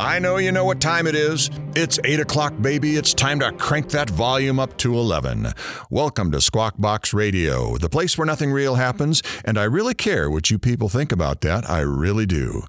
I 0.00 0.18
know 0.18 0.38
you 0.38 0.50
know 0.50 0.64
what 0.64 0.80
time 0.80 1.06
it 1.06 1.14
is. 1.14 1.50
It's 1.76 1.98
8 2.02 2.20
o'clock, 2.20 2.54
baby. 2.62 2.96
It's 2.96 3.12
time 3.12 3.38
to 3.40 3.52
crank 3.52 3.90
that 3.90 4.08
volume 4.08 4.58
up 4.58 4.74
to 4.78 4.94
11. 4.94 5.52
Welcome 5.90 6.30
to 6.30 6.40
Squawk 6.40 6.76
Box 6.78 7.12
Radio, 7.12 7.76
the 7.76 7.90
place 7.90 8.16
where 8.16 8.24
nothing 8.24 8.50
real 8.50 8.76
happens, 8.76 9.22
and 9.44 9.58
I 9.58 9.64
really 9.64 9.92
care 9.92 10.30
what 10.30 10.50
you 10.50 10.58
people 10.58 10.88
think 10.88 11.12
about 11.12 11.42
that. 11.42 11.68
I 11.68 11.80
really 11.80 12.24
do. 12.24 12.62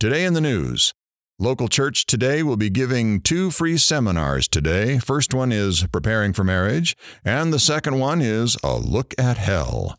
Today 0.00 0.24
in 0.24 0.32
the 0.32 0.40
news, 0.40 0.94
Local 1.38 1.68
church 1.68 2.06
today 2.06 2.42
will 2.42 2.56
be 2.56 2.70
giving 2.70 3.20
two 3.20 3.50
free 3.50 3.76
seminars 3.76 4.48
today. 4.48 4.98
First 4.98 5.34
one 5.34 5.52
is 5.52 5.86
Preparing 5.88 6.32
for 6.32 6.42
Marriage, 6.42 6.96
and 7.22 7.52
the 7.52 7.58
second 7.58 7.98
one 7.98 8.22
is 8.22 8.56
A 8.64 8.76
Look 8.76 9.12
at 9.18 9.36
Hell. 9.36 9.98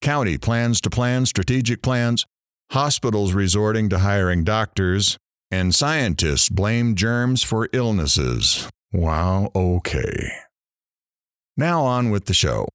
County 0.00 0.36
plans 0.36 0.80
to 0.80 0.90
plan 0.90 1.26
strategic 1.26 1.80
plans, 1.80 2.26
hospitals 2.72 3.34
resorting 3.34 3.88
to 3.90 4.00
hiring 4.00 4.42
doctors, 4.42 5.16
and 5.50 5.74
scientists 5.74 6.48
blame 6.48 6.94
germs 6.94 7.42
for 7.42 7.68
illnesses. 7.72 8.68
Wow, 8.92 9.50
okay. 9.54 10.30
Now 11.56 11.82
on 11.84 12.10
with 12.10 12.26
the 12.26 12.34
show. 12.34 12.68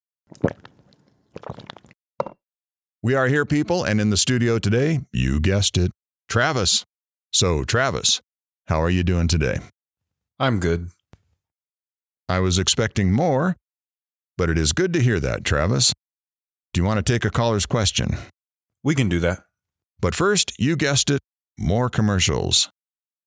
We 3.01 3.15
are 3.15 3.27
here, 3.27 3.45
people, 3.45 3.83
and 3.83 3.99
in 3.99 4.09
the 4.09 4.17
studio 4.17 4.59
today, 4.59 5.01
you 5.11 5.39
guessed 5.39 5.77
it, 5.77 5.91
Travis. 6.29 6.85
So, 7.31 7.63
Travis, 7.63 8.21
how 8.67 8.81
are 8.81 8.89
you 8.89 9.03
doing 9.03 9.27
today? 9.27 9.59
I'm 10.39 10.59
good. 10.59 10.89
I 12.29 12.39
was 12.39 12.57
expecting 12.57 13.11
more, 13.11 13.57
but 14.37 14.49
it 14.49 14.57
is 14.57 14.71
good 14.71 14.93
to 14.93 15.01
hear 15.01 15.19
that, 15.19 15.43
Travis. 15.43 15.93
Do 16.73 16.81
you 16.81 16.85
want 16.85 17.05
to 17.05 17.13
take 17.13 17.25
a 17.25 17.29
caller's 17.29 17.65
question? 17.65 18.17
We 18.83 18.95
can 18.95 19.09
do 19.09 19.19
that. 19.19 19.43
But 19.99 20.15
first, 20.15 20.53
you 20.57 20.75
guessed 20.75 21.09
it, 21.09 21.19
more 21.57 21.89
commercials. 21.89 22.69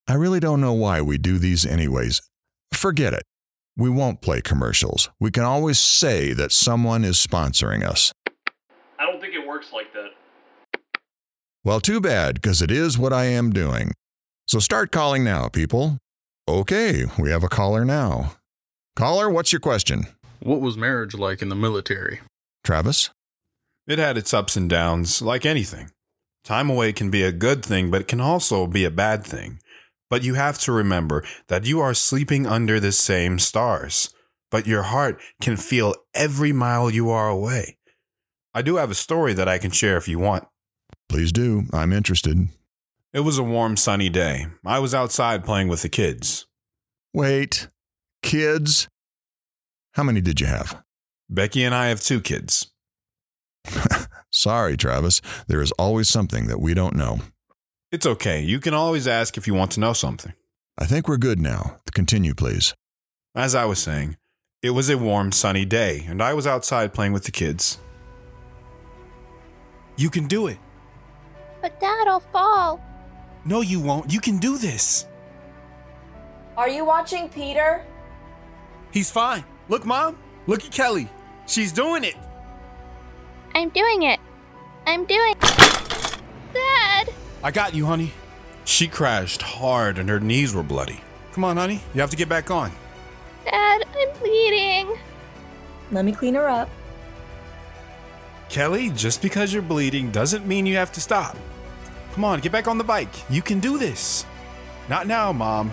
I 0.09 0.15
really 0.15 0.41
don't 0.41 0.61
know 0.61 0.73
why 0.73 1.01
we 1.01 1.19
do 1.19 1.39
these 1.39 1.67
anyways. 1.67 2.23
Forget 2.73 3.13
it. 3.13 3.23
We 3.77 3.91
won't 3.91 4.23
play 4.23 4.41
commercials. 4.41 5.11
We 5.21 5.31
can 5.31 5.45
always 5.45 5.79
say 5.79 6.33
that 6.33 6.53
someone 6.53 7.05
is 7.05 7.17
sponsoring 7.17 7.85
us. 7.85 8.13
I 8.99 9.05
don't 9.05 9.21
think 9.21 9.35
it 9.35 9.47
works 9.47 9.73
like 9.73 9.93
that. 9.93 10.81
Well, 11.65 11.81
too 11.81 12.01
bad, 12.01 12.37
because 12.37 12.63
it 12.63 12.71
is 12.71 12.97
what 12.97 13.13
I 13.13 13.25
am 13.25 13.53
doing. 13.53 13.93
So 14.47 14.61
start 14.61 14.93
calling 14.93 15.25
now, 15.25 15.49
people. 15.49 15.99
Okay, 16.49 17.05
we 17.19 17.31
have 17.31 17.43
a 17.43 17.49
caller 17.49 17.85
now. 17.85 18.35
Caller, 18.95 19.29
what's 19.29 19.53
your 19.53 19.61
question? 19.61 20.07
What 20.41 20.61
was 20.61 20.77
marriage 20.77 21.15
like 21.15 21.43
in 21.43 21.49
the 21.49 21.57
military? 21.57 22.21
Travis? 22.63 23.11
It 23.87 23.99
had 23.99 24.17
its 24.17 24.33
ups 24.33 24.57
and 24.57 24.71
downs, 24.71 25.21
like 25.21 25.45
anything. 25.45 25.91
Time 26.47 26.71
away 26.71 26.93
can 26.93 27.11
be 27.11 27.25
a 27.25 27.33
good 27.33 27.65
thing, 27.65 27.91
but 27.91 28.03
it 28.03 28.07
can 28.07 28.21
also 28.21 28.69
be 28.69 28.85
a 28.85 28.91
bad 28.91 29.25
thing. 29.25 29.59
But 30.09 30.23
you 30.23 30.35
have 30.35 30.61
to 30.61 30.71
remember 30.71 31.25
that 31.49 31.67
you 31.67 31.81
are 31.81 31.93
sleeping 31.93 32.47
under 32.47 32.79
the 32.79 32.93
same 32.93 33.41
stars, 33.41 34.15
but 34.49 34.65
your 34.65 34.85
heart 34.85 35.21
can 35.41 35.57
feel 35.57 35.97
every 36.15 36.53
mile 36.53 36.89
you 36.89 37.11
are 37.11 37.29
away. 37.29 37.79
I 38.55 38.63
do 38.63 38.77
have 38.77 38.93
a 38.93 38.95
story 38.95 39.35
that 39.35 39.49
I 39.49 39.59
can 39.59 39.73
share 39.73 39.97
if 39.97 40.07
you 40.07 40.21
want. 40.21 40.47
Please 41.09 41.33
do. 41.33 41.65
I'm 41.73 41.93
interested. 41.93 42.47
It 43.13 43.21
was 43.21 43.39
a 43.39 43.43
warm, 43.43 43.77
sunny 43.77 44.09
day. 44.09 44.47
I 44.65 44.79
was 44.79 44.95
outside 44.95 45.45
playing 45.45 45.67
with 45.67 45.83
the 45.83 45.89
kids. 45.89 46.47
Wait. 47.13 47.67
Kids? 48.23 48.87
How 49.95 50.05
many 50.05 50.21
did 50.21 50.41
you 50.41 50.47
have? 50.47 50.81
Becky 51.29 51.65
and 51.65 51.75
I 51.75 51.89
have 51.89 52.01
two 52.01 52.21
kids. 52.21 52.71
Sorry, 54.37 54.77
Travis. 54.77 55.23
There 55.47 55.63
is 55.63 55.73
always 55.73 56.11
something 56.11 56.47
that 56.47 56.61
we 56.61 56.75
don't 56.75 56.95
know. 56.95 57.21
It's 57.91 58.05
okay. 58.05 58.43
You 58.43 58.61
can 58.61 58.75
always 58.75 59.09
ask 59.09 59.39
if 59.39 59.47
you 59.47 59.55
want 59.55 59.71
to 59.73 59.81
know 59.81 59.95
something. 59.95 60.35
I 60.77 60.85
think 60.85 61.09
we're 61.09 61.17
good 61.17 61.41
now. 61.41 61.81
Continue, 61.95 62.35
please. 62.35 62.75
As 63.35 63.55
I 63.55 63.65
was 63.65 63.79
saying, 63.79 64.19
it 64.63 64.71
was 64.71 64.91
a 64.91 64.99
warm, 64.99 65.33
sunny 65.33 65.65
day, 65.65 66.05
and 66.07 66.23
I 66.23 66.35
was 66.35 66.47
outside 66.47 66.93
playing 66.93 67.15
with 67.15 67.25
the 67.25 67.31
kids. 67.31 67.79
You 69.97 70.11
can 70.11 70.27
do 70.27 70.49
it. 70.49 70.59
But 71.63 71.81
Dad, 71.81 72.07
I'll 72.07 72.21
fall. 72.21 72.85
No, 73.47 73.63
you 73.63 73.81
won't. 73.81 74.13
You 74.13 74.21
can 74.21 74.37
do 74.37 74.59
this. 74.59 75.07
Are 76.59 76.69
you 76.69 76.85
watching 76.85 77.31
Peter? 77.31 77.87
He's 78.91 79.11
fine. 79.11 79.45
Look, 79.71 79.87
Mom. 79.87 80.19
Look 80.47 80.63
at 80.63 80.73
Kelly. 80.73 81.09
She's 81.47 81.73
doing 81.73 82.05
it. 82.05 82.17
I'm 83.55 83.71
doing 83.71 84.03
it. 84.03 84.21
I'm 84.87 85.05
doing. 85.05 85.35
Dad! 86.55 87.13
I 87.43 87.51
got 87.53 87.75
you, 87.75 87.87
honey. 87.87 88.13
She 88.65 88.87
crashed 88.87 89.43
hard 89.43 89.99
and 89.99 90.09
her 90.09 90.21
knees 90.21 90.55
were 90.55 90.63
bloody. 90.63 91.01
Come 91.33 91.45
on, 91.45 91.57
honey. 91.57 91.81
You 91.93 92.01
have 92.01 92.11
to 92.11 92.17
get 92.17 92.29
back 92.29 92.51
on. 92.51 92.71
Dad, 93.45 93.85
I'm 93.97 94.19
bleeding. 94.21 94.97
Let 95.91 96.05
me 96.05 96.13
clean 96.13 96.35
her 96.35 96.49
up. 96.49 96.71
Kelly, 98.49 98.91
just 98.91 99.23
because 99.23 99.53
you're 99.53 99.63
bleeding 99.63 100.11
doesn't 100.11 100.47
mean 100.47 100.67
you 100.67 100.77
have 100.77 100.93
to 100.93 101.01
stop. 101.01 101.37
Come 102.15 102.25
on, 102.25 102.41
get 102.41 102.53
back 102.53 102.69
on 102.69 102.79
the 102.79 102.85
bike. 102.85 103.13
You 103.29 103.43
can 103.43 103.61
do 103.61 103.79
this. 103.79 104.25
Not 104.89 105.07
now, 105.07 105.33
Mom. 105.33 105.73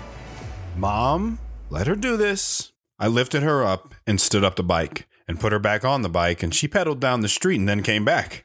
Mom, 0.76 1.40
let 1.70 1.88
her 1.88 1.96
do 1.96 2.18
this. 2.18 2.72
I 3.00 3.08
lifted 3.08 3.44
her 3.44 3.64
up 3.64 3.94
and 4.08 4.20
stood 4.20 4.44
up 4.44 4.56
the 4.56 4.64
bike 4.64 5.08
and 5.28 5.40
put 5.40 5.52
her 5.52 5.60
back 5.60 5.86
on 5.86 6.02
the 6.02 6.10
bike, 6.10 6.44
and 6.44 6.54
she 6.54 6.68
pedaled 6.68 7.00
down 7.00 7.22
the 7.22 7.30
street 7.30 7.60
and 7.60 7.70
then 7.70 7.84
came 7.84 8.04
back. 8.04 8.44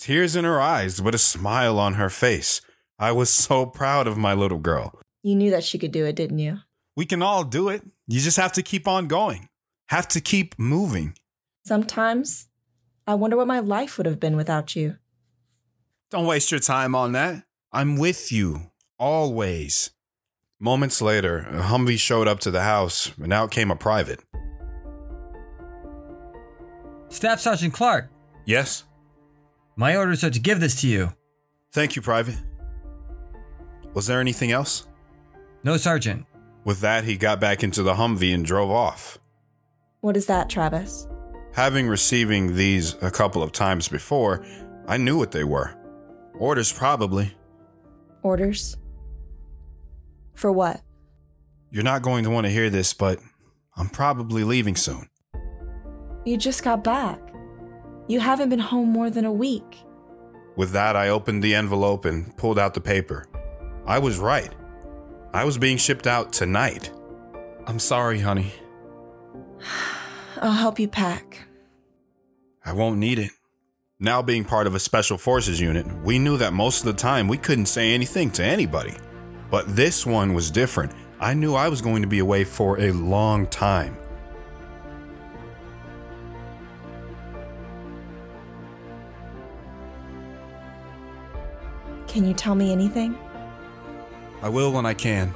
Tears 0.00 0.34
in 0.34 0.46
her 0.46 0.58
eyes, 0.58 0.98
but 0.98 1.14
a 1.14 1.18
smile 1.18 1.78
on 1.78 1.94
her 1.94 2.08
face. 2.08 2.62
I 2.98 3.12
was 3.12 3.28
so 3.28 3.66
proud 3.66 4.06
of 4.06 4.16
my 4.16 4.32
little 4.32 4.58
girl. 4.58 4.98
You 5.22 5.34
knew 5.36 5.50
that 5.50 5.62
she 5.62 5.78
could 5.78 5.92
do 5.92 6.06
it, 6.06 6.16
didn't 6.16 6.38
you? 6.38 6.60
We 6.96 7.04
can 7.04 7.20
all 7.20 7.44
do 7.44 7.68
it. 7.68 7.82
You 8.08 8.18
just 8.18 8.38
have 8.38 8.54
to 8.54 8.62
keep 8.62 8.88
on 8.88 9.08
going, 9.08 9.50
have 9.90 10.08
to 10.08 10.20
keep 10.22 10.58
moving. 10.58 11.18
Sometimes 11.66 12.48
I 13.06 13.14
wonder 13.14 13.36
what 13.36 13.46
my 13.46 13.60
life 13.60 13.98
would 13.98 14.06
have 14.06 14.18
been 14.18 14.36
without 14.36 14.74
you. 14.74 14.96
Don't 16.10 16.26
waste 16.26 16.50
your 16.50 16.60
time 16.60 16.94
on 16.94 17.12
that. 17.12 17.44
I'm 17.70 17.98
with 17.98 18.32
you, 18.32 18.70
always. 18.98 19.90
Moments 20.58 21.02
later, 21.02 21.40
a 21.40 21.60
Humvee 21.64 21.98
showed 21.98 22.26
up 22.26 22.40
to 22.40 22.50
the 22.50 22.62
house, 22.62 23.12
and 23.22 23.34
out 23.34 23.50
came 23.50 23.70
a 23.70 23.76
private. 23.76 24.20
Staff 27.10 27.40
Sergeant 27.40 27.74
Clark, 27.74 28.10
Yes? 28.46 28.84
My 29.76 29.96
orders 29.96 30.22
are 30.24 30.30
to 30.30 30.40
give 30.40 30.60
this 30.60 30.80
to 30.82 30.88
you. 30.88 31.12
Thank 31.72 31.96
you, 31.96 32.02
Private. 32.02 32.36
Was 33.94 34.06
there 34.06 34.20
anything 34.20 34.52
else? 34.52 34.86
No, 35.64 35.76
Sergeant. 35.76 36.26
With 36.64 36.80
that, 36.80 37.04
he 37.04 37.16
got 37.16 37.40
back 37.40 37.62
into 37.62 37.82
the 37.82 37.94
Humvee 37.94 38.34
and 38.34 38.44
drove 38.44 38.70
off. 38.70 39.18
What 40.00 40.16
is 40.16 40.26
that, 40.26 40.48
Travis? 40.48 41.06
Having 41.54 41.88
receiving 41.88 42.54
these 42.54 42.94
a 43.02 43.10
couple 43.10 43.42
of 43.42 43.52
times 43.52 43.88
before, 43.88 44.44
I 44.86 44.96
knew 44.96 45.18
what 45.18 45.32
they 45.32 45.44
were. 45.44 45.74
Orders, 46.38 46.72
probably. 46.72 47.32
Orders? 48.22 48.76
For 50.34 50.52
what? 50.52 50.80
You're 51.70 51.84
not 51.84 52.02
going 52.02 52.24
to 52.24 52.30
want 52.30 52.46
to 52.46 52.50
hear 52.52 52.70
this, 52.70 52.94
but 52.94 53.18
I'm 53.76 53.88
probably 53.88 54.44
leaving 54.44 54.76
soon. 54.76 55.08
You 56.24 56.36
just 56.36 56.62
got 56.62 56.84
back. 56.84 57.20
You 58.10 58.18
haven't 58.18 58.48
been 58.48 58.58
home 58.58 58.88
more 58.88 59.08
than 59.08 59.24
a 59.24 59.30
week. 59.30 59.84
With 60.56 60.72
that, 60.72 60.96
I 60.96 61.10
opened 61.10 61.44
the 61.44 61.54
envelope 61.54 62.04
and 62.04 62.36
pulled 62.36 62.58
out 62.58 62.74
the 62.74 62.80
paper. 62.80 63.28
I 63.86 64.00
was 64.00 64.18
right. 64.18 64.52
I 65.32 65.44
was 65.44 65.58
being 65.58 65.76
shipped 65.76 66.08
out 66.08 66.32
tonight. 66.32 66.90
I'm 67.68 67.78
sorry, 67.78 68.18
honey. 68.18 68.52
I'll 70.42 70.50
help 70.50 70.80
you 70.80 70.88
pack. 70.88 71.46
I 72.64 72.72
won't 72.72 72.98
need 72.98 73.20
it. 73.20 73.30
Now, 74.00 74.22
being 74.22 74.44
part 74.44 74.66
of 74.66 74.74
a 74.74 74.80
special 74.80 75.16
forces 75.16 75.60
unit, 75.60 75.86
we 76.02 76.18
knew 76.18 76.36
that 76.36 76.52
most 76.52 76.80
of 76.80 76.86
the 76.86 77.00
time 77.00 77.28
we 77.28 77.38
couldn't 77.38 77.66
say 77.66 77.94
anything 77.94 78.32
to 78.32 78.44
anybody. 78.44 78.94
But 79.52 79.76
this 79.76 80.04
one 80.04 80.34
was 80.34 80.50
different. 80.50 80.90
I 81.20 81.34
knew 81.34 81.54
I 81.54 81.68
was 81.68 81.80
going 81.80 82.02
to 82.02 82.08
be 82.08 82.18
away 82.18 82.42
for 82.42 82.80
a 82.80 82.90
long 82.90 83.46
time. 83.46 83.99
Can 92.10 92.26
you 92.26 92.34
tell 92.34 92.56
me 92.56 92.72
anything? 92.72 93.16
I 94.42 94.48
will 94.48 94.72
when 94.72 94.84
I 94.84 94.94
can. 94.94 95.32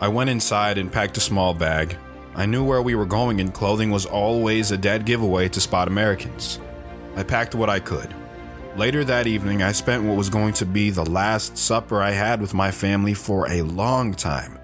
I 0.00 0.08
went 0.08 0.30
inside 0.30 0.78
and 0.78 0.90
packed 0.90 1.18
a 1.18 1.20
small 1.20 1.52
bag. 1.52 1.98
I 2.34 2.46
knew 2.46 2.64
where 2.64 2.80
we 2.80 2.94
were 2.94 3.04
going, 3.04 3.42
and 3.42 3.52
clothing 3.52 3.90
was 3.90 4.06
always 4.06 4.70
a 4.70 4.78
dead 4.78 5.04
giveaway 5.04 5.50
to 5.50 5.60
spot 5.60 5.88
Americans. 5.88 6.58
I 7.16 7.22
packed 7.22 7.54
what 7.54 7.68
I 7.68 7.80
could. 7.80 8.14
Later 8.78 9.04
that 9.04 9.26
evening, 9.26 9.62
I 9.62 9.72
spent 9.72 10.04
what 10.04 10.16
was 10.16 10.30
going 10.30 10.54
to 10.54 10.64
be 10.64 10.88
the 10.88 11.04
last 11.04 11.58
supper 11.58 12.00
I 12.00 12.12
had 12.12 12.40
with 12.40 12.54
my 12.54 12.70
family 12.70 13.12
for 13.12 13.46
a 13.50 13.60
long 13.60 14.14
time. 14.14 14.58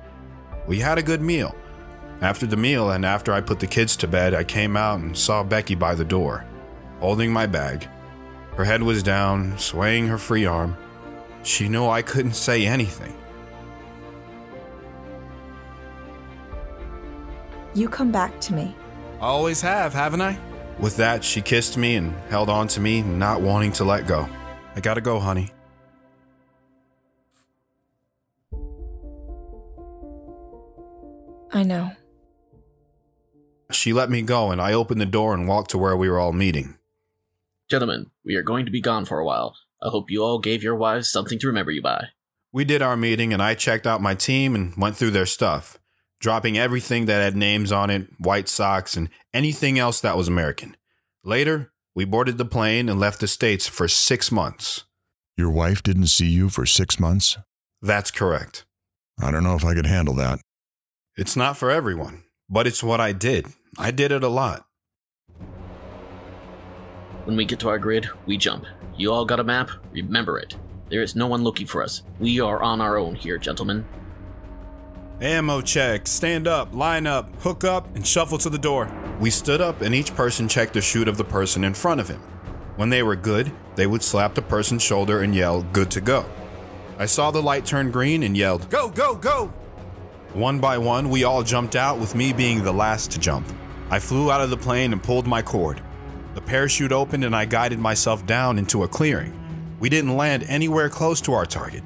We 0.67 0.79
had 0.79 0.97
a 0.97 1.03
good 1.03 1.21
meal. 1.21 1.55
After 2.23 2.47
the 2.47 2.57
meal, 2.57 2.93
and 2.93 3.05
after 3.05 3.35
I 3.35 3.43
put 3.43 3.61
the 3.61 3.67
kids 3.67 3.95
to 3.97 4.09
bed, 4.09 4.33
I 4.33 4.43
came 4.43 4.79
out 4.79 5.01
and 5.01 5.19
saw 5.19 5.45
Becky 5.45 5.75
by 5.75 5.95
the 5.95 6.05
door, 6.07 6.47
holding 6.99 7.31
my 7.31 7.45
bag. 7.45 7.87
Her 8.57 8.65
head 8.65 8.83
was 8.83 9.03
down, 9.03 9.59
swaying 9.59 10.09
her 10.09 10.19
free 10.19 10.45
arm. 10.45 10.77
She 11.43 11.69
knew 11.69 11.87
I 11.87 12.03
couldn't 12.03 12.35
say 12.35 12.67
anything. 12.67 13.15
You 17.75 17.89
come 17.89 18.13
back 18.13 18.39
to 18.43 18.55
me. 18.55 18.75
I 19.21 19.27
always 19.27 19.63
have, 19.63 19.95
haven't 19.95 20.21
I? 20.21 20.39
With 20.79 20.97
that, 20.99 21.25
she 21.25 21.41
kissed 21.41 21.79
me 21.79 21.97
and 21.97 22.15
held 22.29 22.51
on 22.51 22.69
to 22.69 22.81
me, 22.81 23.03
not 23.03 23.41
wanting 23.41 23.73
to 23.73 23.85
let 23.85 24.07
go. 24.07 24.29
I 24.77 24.81
gotta 24.81 25.01
go, 25.01 25.19
honey. 25.19 25.51
I 31.53 31.63
know. 31.63 31.93
She 33.71 33.93
let 33.93 34.11
me 34.11 34.23
go, 34.23 34.51
and 34.51 34.61
I 34.61 34.75
opened 34.75 35.01
the 35.01 35.07
door 35.07 35.33
and 35.33 35.49
walked 35.49 35.71
to 35.71 35.79
where 35.79 35.97
we 35.97 36.09
were 36.09 36.19
all 36.19 36.33
meeting. 36.33 36.77
Gentlemen, 37.73 38.11
we 38.23 38.35
are 38.35 38.43
going 38.43 38.67
to 38.67 38.71
be 38.71 38.83
gone 38.83 39.07
for 39.07 39.19
a 39.19 39.25
while. 39.25 39.57
I 39.83 39.89
hope 39.89 40.11
you 40.11 40.23
all 40.23 40.39
gave 40.39 40.63
your 40.63 40.77
wives 40.77 41.11
something 41.11 41.39
to 41.39 41.47
remember 41.47 41.71
you 41.71 41.81
by. 41.81 42.09
We 42.53 42.67
did 42.67 42.83
our 42.83 42.99
meeting, 42.99 43.33
and 43.33 43.43
I 43.43 43.55
checked 43.55 43.87
out 43.87 44.03
my 44.03 44.15
team 44.15 44.55
and 44.55 44.77
went 44.77 44.95
through 44.95 45.13
their 45.13 45.25
stuff, 45.25 45.79
dropping 46.21 46.59
everything 46.59 47.07
that 47.07 47.23
had 47.23 47.35
names 47.35 47.73
on 47.73 47.89
it, 47.89 48.09
White 48.19 48.51
Sox, 48.51 48.95
and 48.95 49.09
anything 49.33 49.79
else 49.79 50.03
that 50.03 50.19
was 50.19 50.29
American. 50.29 50.77
Later, 51.25 51.73
we 51.95 52.05
boarded 52.05 52.37
the 52.37 52.45
plane 52.45 52.91
and 52.91 53.01
left 53.01 53.21
the 53.21 53.27
States 53.27 53.67
for 53.67 53.89
six 53.89 54.31
months. 54.31 54.85
Your 55.39 55.51
wife 55.51 55.83
didn't 55.83 56.09
see 56.09 56.29
you 56.29 56.51
for 56.51 56.67
six 56.67 57.01
months? 57.01 57.39
That's 57.81 58.11
correct. 58.11 58.67
I 59.19 59.31
don't 59.31 59.45
know 59.45 59.57
if 59.57 59.65
I 59.65 59.73
could 59.73 59.87
handle 59.87 60.17
that. 60.17 60.41
It's 61.17 61.37
not 61.37 61.57
for 61.57 61.71
everyone, 61.71 62.25
but 62.51 62.67
it's 62.67 62.83
what 62.83 63.01
I 63.01 63.13
did. 63.13 63.47
I 63.79 63.93
did 63.93 64.13
it 64.13 64.23
a 64.23 64.29
lot. 64.29 64.67
When 67.25 67.37
we 67.37 67.45
get 67.45 67.61
to 67.61 67.69
our 67.69 67.79
grid, 67.79 68.09
we 68.27 68.37
jump. 68.37 68.67
You 68.97 69.13
all 69.13 69.25
got 69.25 69.39
a 69.39 69.45
map? 69.45 69.71
Remember 69.93 70.39
it. 70.39 70.57
There 70.91 71.03
is 71.03 71.15
no 71.15 71.29
one 71.29 71.45
looking 71.45 71.69
for 71.69 71.83
us. 71.83 72.03
We 72.19 72.41
are 72.41 72.61
on 72.61 72.81
our 72.81 72.97
own 72.97 73.15
here, 73.15 73.39
gentlemen. 73.39 73.85
Ammo 75.21 75.61
check, 75.61 76.09
stand 76.09 76.49
up, 76.49 76.75
line 76.75 77.07
up, 77.07 77.33
hook 77.43 77.63
up, 77.63 77.95
and 77.95 78.05
shuffle 78.05 78.39
to 78.39 78.51
the 78.51 78.59
door. 78.59 78.93
We 79.21 79.31
stood 79.31 79.61
up 79.61 79.83
and 79.83 79.95
each 79.95 80.17
person 80.17 80.49
checked 80.49 80.75
the 80.75 80.81
chute 80.81 81.07
of 81.07 81.17
the 81.17 81.25
person 81.25 81.63
in 81.63 81.75
front 81.75 82.01
of 82.01 82.09
him. 82.09 82.21
When 82.75 82.91
they 82.91 83.05
were 83.05 83.15
good, 83.15 83.53
they 83.77 83.87
would 83.87 84.03
slap 84.03 84.35
the 84.35 84.43
person's 84.43 84.83
shoulder 84.83 85.23
and 85.23 85.33
yell, 85.33 85.63
Good 85.63 85.93
to 85.93 86.01
go. 86.01 86.25
I 86.99 87.07
saw 87.07 87.31
the 87.31 87.41
light 87.41 87.65
turn 87.65 87.93
green 87.93 88.25
and 88.25 88.37
yelled, 88.37 88.69
Go, 88.69 88.89
go, 88.89 89.15
go! 89.15 89.53
One 90.35 90.59
by 90.59 90.77
one, 90.77 91.09
we 91.09 91.23
all 91.23 91.45
jumped 91.45 91.77
out, 91.77 92.01
with 92.01 92.17
me 92.17 92.33
being 92.33 92.65
the 92.65 92.73
last 92.73 93.13
to 93.13 93.21
jump. 93.21 93.47
I 93.91 94.01
flew 94.01 94.33
out 94.33 94.41
of 94.41 94.51
the 94.51 94.57
plane 94.57 94.93
and 94.93 95.03
pulled 95.03 95.27
my 95.29 95.41
cord. 95.41 95.81
The 96.35 96.41
parachute 96.41 96.93
opened 96.93 97.25
and 97.25 97.37
I 97.37 97.45
guided 97.45 97.79
myself 97.79 98.25
down 98.25 98.59
into 98.59 98.83
a 98.85 98.89
clearing. 98.89 99.39
We 99.81 99.89
didn't 99.89 100.17
land 100.17 100.45
anywhere 100.49 100.89
close 100.89 101.21
to 101.23 101.33
our 101.33 101.45
target. 101.45 101.83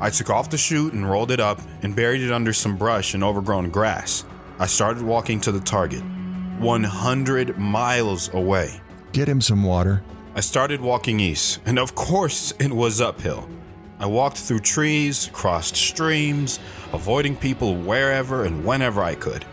I 0.00 0.10
took 0.10 0.30
off 0.30 0.48
the 0.48 0.56
chute 0.56 0.92
and 0.92 1.08
rolled 1.08 1.30
it 1.30 1.40
up 1.40 1.60
and 1.82 1.94
buried 1.94 2.22
it 2.22 2.32
under 2.32 2.52
some 2.52 2.76
brush 2.76 3.14
and 3.14 3.24
overgrown 3.24 3.70
grass. 3.70 4.24
I 4.58 4.66
started 4.66 5.02
walking 5.02 5.40
to 5.40 5.52
the 5.52 5.60
target, 5.60 6.02
100 6.58 7.58
miles 7.58 8.32
away. 8.32 8.80
Get 9.12 9.28
him 9.28 9.40
some 9.40 9.64
water. 9.64 10.02
I 10.34 10.40
started 10.40 10.80
walking 10.80 11.18
east, 11.18 11.60
and 11.66 11.78
of 11.78 11.94
course, 11.96 12.52
it 12.60 12.72
was 12.72 13.00
uphill. 13.00 13.48
I 13.98 14.06
walked 14.06 14.36
through 14.36 14.60
trees, 14.60 15.28
crossed 15.32 15.74
streams, 15.74 16.60
avoiding 16.92 17.34
people 17.34 17.74
wherever 17.74 18.44
and 18.44 18.64
whenever 18.64 19.02
I 19.02 19.16
could. 19.16 19.44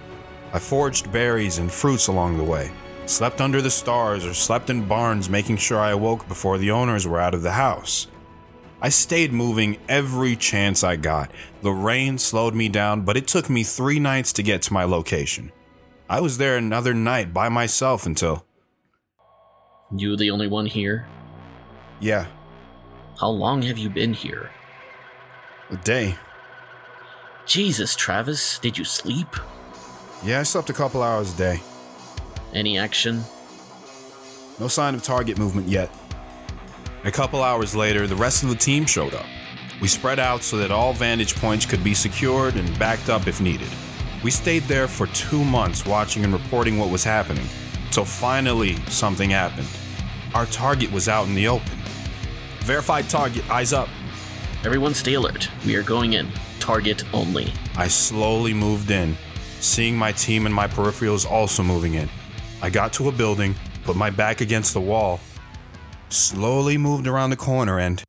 I 0.53 0.59
foraged 0.59 1.11
berries 1.11 1.57
and 1.57 1.71
fruits 1.71 2.07
along 2.07 2.37
the 2.37 2.43
way, 2.43 2.69
slept 3.05 3.41
under 3.41 3.61
the 3.61 3.69
stars, 3.71 4.25
or 4.25 4.33
slept 4.33 4.69
in 4.69 4.87
barns, 4.87 5.29
making 5.29 5.57
sure 5.57 5.79
I 5.79 5.91
awoke 5.91 6.27
before 6.27 6.57
the 6.57 6.71
owners 6.71 7.07
were 7.07 7.19
out 7.19 7.33
of 7.33 7.41
the 7.43 7.51
house. 7.53 8.07
I 8.81 8.89
stayed 8.89 9.31
moving 9.31 9.77
every 9.87 10.35
chance 10.35 10.83
I 10.83 10.95
got. 10.95 11.31
The 11.61 11.71
rain 11.71 12.17
slowed 12.17 12.53
me 12.53 12.69
down, 12.69 13.01
but 13.01 13.17
it 13.17 13.27
took 13.27 13.49
me 13.49 13.63
three 13.63 13.99
nights 13.99 14.33
to 14.33 14.43
get 14.43 14.61
to 14.63 14.73
my 14.73 14.83
location. 14.83 15.51
I 16.09 16.19
was 16.21 16.37
there 16.37 16.57
another 16.57 16.93
night 16.93 17.33
by 17.33 17.49
myself 17.49 18.05
until, 18.05 18.45
You 19.95 20.15
the 20.15 20.29
only 20.29 20.47
one 20.47 20.65
here? 20.67 21.07
yeah, 21.99 22.25
How 23.19 23.29
long 23.29 23.61
have 23.63 23.77
you 23.77 23.89
been 23.89 24.13
here? 24.13 24.51
a 25.71 25.77
day. 25.77 26.15
Jesus, 27.47 27.95
Travis, 27.95 28.59
did 28.59 28.77
you 28.77 28.83
sleep? 28.83 29.27
Yeah, 30.23 30.39
I 30.41 30.43
slept 30.43 30.69
a 30.69 30.73
couple 30.73 31.01
hours 31.01 31.33
a 31.33 31.37
day. 31.37 31.61
Any 32.53 32.77
action? 32.77 33.23
No 34.59 34.67
sign 34.67 34.95
of 34.95 35.03
target 35.03 35.37
movement 35.37 35.67
yet. 35.67 35.89
A 37.03 37.11
couple 37.11 37.43
hours 37.43 37.75
later, 37.75 38.07
the 38.07 38.15
rest 38.15 38.43
of 38.43 38.49
the 38.49 38.55
team 38.55 38.85
showed 38.85 39.13
up. 39.13 39.25
We 39.81 39.87
spread 39.87 40.19
out 40.19 40.41
so 40.41 40.57
that 40.57 40.71
all 40.71 40.93
vantage 40.93 41.35
points 41.35 41.65
could 41.65 41.83
be 41.83 41.93
secured 41.93 42.55
and 42.55 42.79
backed 42.79 43.09
up 43.09 43.27
if 43.27 43.41
needed. 43.41 43.67
We 44.23 44.31
stayed 44.31 44.63
there 44.63 44.87
for 44.87 45.07
two 45.07 45.43
months 45.43 45.85
watching 45.85 46.23
and 46.23 46.33
reporting 46.33 46.79
what 46.79 46.89
was 46.89 47.03
happening, 47.03 47.45
until 47.85 48.05
finally 48.05 48.75
something 48.87 49.29
happened. 49.29 49.67
Our 50.33 50.45
target 50.47 50.91
was 50.91 51.07
out 51.07 51.27
in 51.27 51.35
the 51.35 51.47
open. 51.47 51.77
Verified 52.61 53.09
target, 53.09 53.47
eyes 53.51 53.73
up. 53.73 53.89
Everyone 54.63 54.93
stay 54.93 55.13
alert. 55.13 55.49
We 55.65 55.75
are 55.75 55.83
going 55.83 56.13
in. 56.13 56.31
Target 56.59 57.03
only. 57.13 57.53
I 57.77 57.87
slowly 57.87 58.53
moved 58.53 58.89
in, 58.89 59.15
seeing 59.59 59.95
my 59.95 60.11
team 60.13 60.45
and 60.47 60.55
my 60.55 60.67
peripherals 60.67 61.29
also 61.29 61.61
moving 61.61 61.93
in. 61.93 62.09
I 62.65 62.71
got 62.71 62.93
to 62.93 63.07
a 63.09 63.11
building, 63.11 63.53
put 63.83 63.95
my 63.95 64.09
back 64.09 64.41
against 64.41 64.73
the 64.73 64.81
wall, 64.81 65.19
slowly 66.09 66.79
moved 66.79 67.05
around 67.05 67.29
the 67.29 67.35
corner, 67.35 67.77
and 67.77 68.03